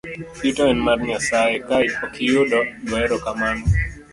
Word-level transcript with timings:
Yuto 0.43 0.63
en 0.73 0.77
mar 0.85 0.99
Nyasaye, 1.07 1.55
ka 1.67 1.77
okiyudo 2.05 2.59
go 2.87 2.95
ero 3.03 3.15
kamano. 3.25 3.63